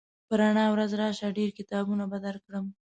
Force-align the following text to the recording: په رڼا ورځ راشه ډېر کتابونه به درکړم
په 0.27 0.33
رڼا 0.39 0.65
ورځ 0.71 0.91
راشه 1.01 1.27
ډېر 1.37 1.49
کتابونه 1.59 2.03
به 2.11 2.17
درکړم 2.25 2.65